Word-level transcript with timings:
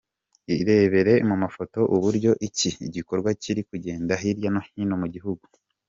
irebere 0.55 1.13
mu 1.27 1.35
mafoto 1.43 1.79
uburyo 1.95 2.31
iki 2.47 2.69
gikorwa 2.95 3.29
kiri 3.41 3.61
kugenda 3.69 4.11
hirya 4.21 4.49
no 4.53 4.61
hino 4.67 4.95
mu 5.03 5.07
gihugu. 5.13 5.45